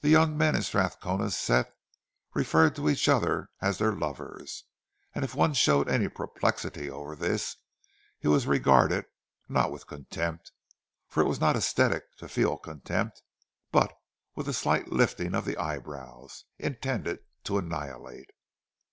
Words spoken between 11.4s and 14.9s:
aesthetic to feel contempt—but with a slight